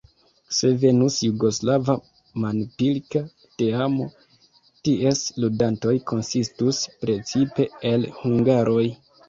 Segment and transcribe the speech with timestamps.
[0.59, 1.95] Se venus jugoslava
[2.45, 3.21] manpilka
[3.63, 4.09] teamo,
[4.89, 8.83] ties ludantoj konsistus precipe el hungaroj.